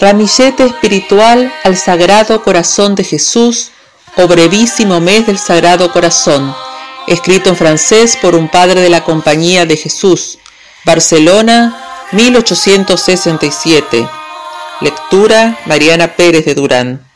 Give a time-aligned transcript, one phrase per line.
[0.00, 3.70] Ramillete espiritual al Sagrado Corazón de Jesús
[4.16, 6.56] o brevísimo mes del Sagrado Corazón,
[7.06, 10.38] escrito en francés por un padre de la Compañía de Jesús,
[10.86, 14.08] Barcelona, 1867.
[14.80, 17.09] Lectura Mariana Pérez de Durán.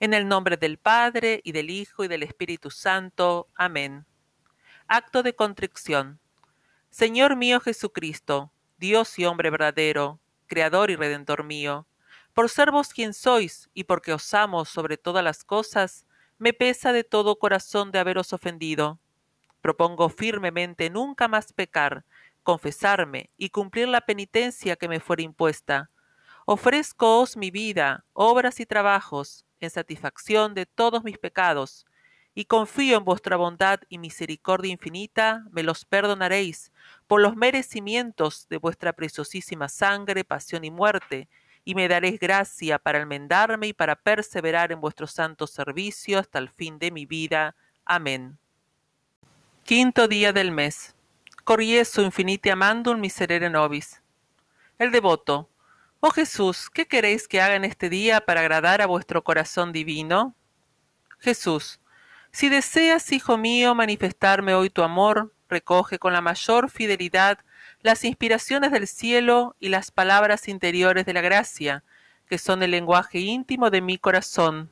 [0.00, 3.48] En el nombre del Padre, y del Hijo, y del Espíritu Santo.
[3.56, 4.06] Amén.
[4.86, 6.20] Acto de contrición.
[6.88, 11.88] Señor mío Jesucristo, Dios y hombre verdadero, Creador y Redentor mío,
[12.32, 16.06] por ser vos quien sois, y porque os amo sobre todas las cosas,
[16.38, 19.00] me pesa de todo corazón de haberos ofendido.
[19.60, 22.04] Propongo firmemente nunca más pecar,
[22.44, 25.90] confesarme y cumplir la penitencia que me fuera impuesta.
[26.50, 31.84] Ofrezcoos mi vida, obras y trabajos, en satisfacción de todos mis pecados,
[32.34, 36.72] y confío en vuestra bondad y misericordia infinita, me los perdonaréis
[37.06, 41.28] por los merecimientos de vuestra preciosísima sangre, pasión y muerte,
[41.66, 46.48] y me daréis gracia para enmendarme y para perseverar en vuestro santo servicio hasta el
[46.48, 47.56] fin de mi vida.
[47.84, 48.38] Amén.
[49.64, 50.96] Quinto día del mes.
[51.44, 54.00] Corrieso infinite amandum miserere nobis.
[54.78, 55.50] El devoto,
[56.00, 60.36] Oh Jesús, ¿qué queréis que haga en este día para agradar a vuestro corazón divino?
[61.18, 61.80] Jesús,
[62.30, 67.40] si deseas, hijo mío, manifestarme hoy tu amor, recoge con la mayor fidelidad
[67.80, 71.82] las inspiraciones del cielo y las palabras interiores de la gracia,
[72.28, 74.70] que son el lenguaje íntimo de mi corazón.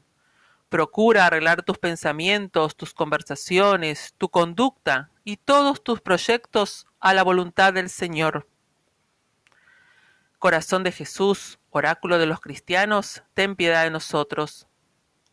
[0.68, 7.72] Procura arreglar tus pensamientos, tus conversaciones, tu conducta y todos tus proyectos a la voluntad
[7.72, 8.46] del Señor
[10.46, 14.68] Corazón de Jesús, oráculo de los cristianos, ten piedad de nosotros.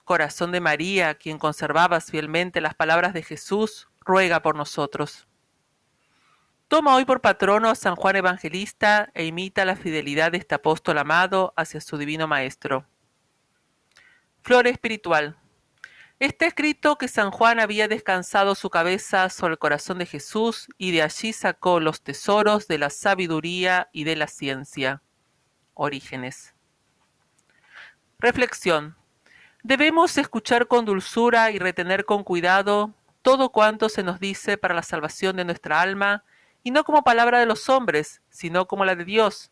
[0.06, 5.28] Corazón de María, quien conservabas fielmente las palabras de Jesús, ruega por nosotros.
[6.68, 10.98] Toma hoy por patrono a San Juan Evangelista e imita la fidelidad de este apóstol
[10.98, 12.88] amado hacia su divino Maestro.
[14.42, 15.38] Flor espiritual.
[16.20, 20.92] Está escrito que San Juan había descansado su cabeza sobre el corazón de Jesús y
[20.92, 25.02] de allí sacó los tesoros de la sabiduría y de la ciencia.
[25.74, 26.54] Orígenes.
[28.20, 28.96] Reflexión.
[29.64, 34.84] Debemos escuchar con dulzura y retener con cuidado todo cuanto se nos dice para la
[34.84, 36.24] salvación de nuestra alma,
[36.62, 39.52] y no como palabra de los hombres, sino como la de Dios,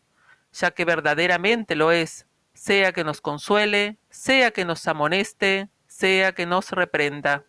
[0.52, 5.70] ya que verdaderamente lo es, sea que nos consuele, sea que nos amoneste,
[6.02, 7.44] sea que nos reprenda.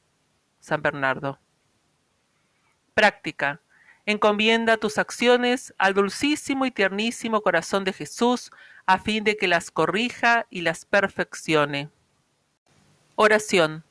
[0.59, 1.39] San Bernardo.
[2.93, 3.61] Práctica.
[4.05, 8.51] Encomienda tus acciones al dulcísimo y tiernísimo corazón de Jesús,
[8.85, 11.89] a fin de que las corrija y las perfeccione.
[13.15, 13.83] Oración.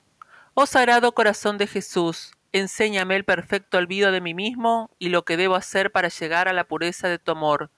[0.55, 5.37] Oh sagrado corazón de Jesús, enséñame el perfecto olvido de mí mismo y lo que
[5.37, 7.73] debo hacer para llegar a la pureza de tu amor.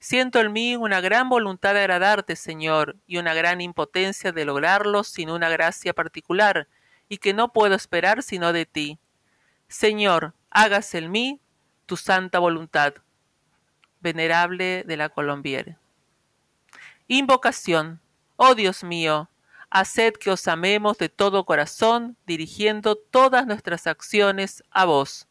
[0.00, 5.02] Siento en mí una gran voluntad de agradarte, Señor, y una gran impotencia de lograrlo
[5.02, 6.68] sin una gracia particular,
[7.08, 8.98] y que no puedo esperar sino de ti.
[9.66, 11.40] Señor, hágase en mí
[11.86, 12.94] tu santa voluntad.
[14.00, 15.76] Venerable de la Colombiere.
[17.08, 18.00] Invocación.
[18.36, 19.28] Oh Dios mío,
[19.70, 25.27] haced que os amemos de todo corazón, dirigiendo todas nuestras acciones a vos.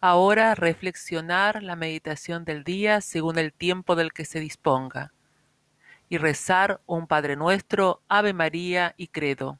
[0.00, 5.12] Ahora reflexionar la meditación del día según el tiempo del que se disponga
[6.08, 9.58] y rezar un Padre nuestro, Ave María y Credo.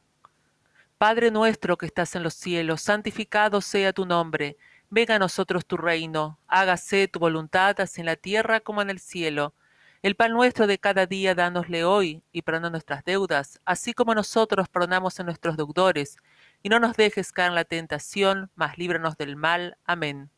[0.96, 4.56] Padre nuestro que estás en los cielos, santificado sea tu nombre
[4.90, 9.00] Venga a nosotros tu reino, hágase tu voluntad así en la tierra como en el
[9.00, 9.52] cielo.
[10.00, 14.66] El pan nuestro de cada día dánosle hoy, y perdona nuestras deudas, así como nosotros
[14.70, 16.16] perdonamos a nuestros deudores,
[16.62, 19.76] y no nos dejes caer en la tentación, mas líbranos del mal.
[19.84, 20.30] Amén.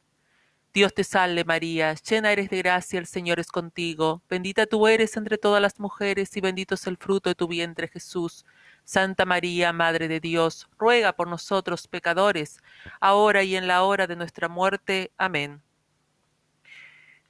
[0.73, 5.17] Dios te salve María, llena eres de gracia, el Señor es contigo, bendita tú eres
[5.17, 8.47] entre todas las mujeres, y bendito es el fruto de tu vientre Jesús.
[8.85, 12.61] Santa María, Madre de Dios, ruega por nosotros pecadores,
[13.01, 15.13] ahora y en la hora de nuestra muerte.
[15.17, 15.61] Amén.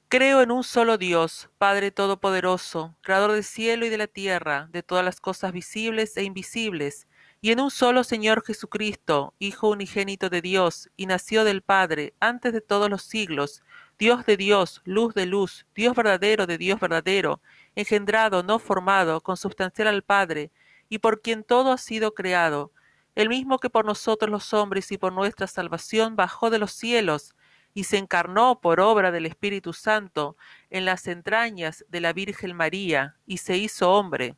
[0.07, 4.83] Creo en un solo Dios, Padre Todopoderoso, Creador del cielo y de la tierra, de
[4.83, 7.07] todas las cosas visibles e invisibles,
[7.41, 12.53] y en un solo Señor Jesucristo, Hijo unigénito de Dios, y nació del Padre antes
[12.53, 13.63] de todos los siglos,
[13.97, 17.41] Dios de Dios, luz de luz, Dios verdadero de Dios verdadero,
[17.75, 20.51] engendrado, no formado, consubstancial al Padre,
[20.87, 22.71] y por quien todo ha sido creado,
[23.15, 27.33] el mismo que por nosotros los hombres y por nuestra salvación bajó de los cielos,
[27.73, 30.37] y se encarnó por obra del Espíritu Santo
[30.69, 34.35] en las entrañas de la Virgen María y se hizo hombre.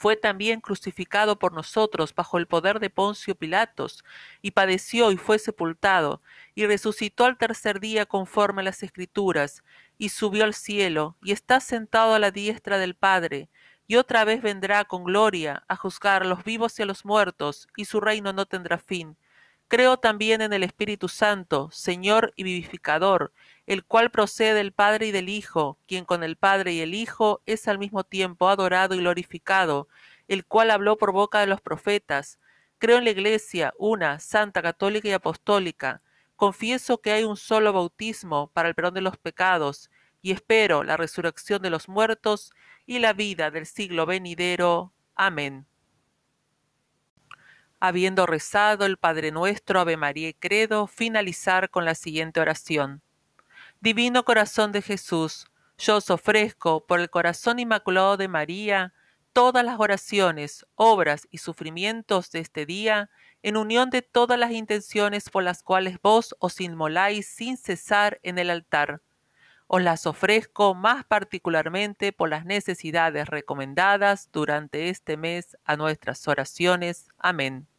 [0.00, 4.02] Fue también crucificado por nosotros bajo el poder de Poncio Pilatos,
[4.40, 6.22] y padeció y fue sepultado,
[6.54, 9.62] y resucitó al tercer día conforme a las Escrituras,
[9.98, 13.50] y subió al cielo, y está sentado a la diestra del Padre,
[13.86, 17.68] y otra vez vendrá con gloria a juzgar a los vivos y a los muertos,
[17.76, 19.18] y su reino no tendrá fin.
[19.68, 23.34] Creo también en el Espíritu Santo, Señor y vivificador,
[23.70, 27.40] el cual procede del Padre y del Hijo, quien con el Padre y el Hijo
[27.46, 29.86] es al mismo tiempo adorado y glorificado,
[30.26, 32.40] el cual habló por boca de los profetas.
[32.78, 36.02] Creo en la Iglesia, una, santa, católica y apostólica.
[36.34, 39.88] Confieso que hay un solo bautismo para el perdón de los pecados,
[40.20, 42.52] y espero la resurrección de los muertos
[42.86, 44.92] y la vida del siglo venidero.
[45.14, 45.64] Amén
[47.82, 53.00] habiendo rezado el Padre Nuestro, Ave María y Credo, finalizar con la siguiente oración.
[53.82, 55.46] Divino Corazón de Jesús,
[55.78, 58.92] yo os ofrezco por el corazón inmaculado de María
[59.32, 63.08] todas las oraciones, obras y sufrimientos de este día,
[63.42, 68.36] en unión de todas las intenciones por las cuales vos os inmoláis sin cesar en
[68.38, 69.00] el altar.
[69.66, 77.08] Os las ofrezco más particularmente por las necesidades recomendadas durante este mes a nuestras oraciones.
[77.16, 77.69] Amén.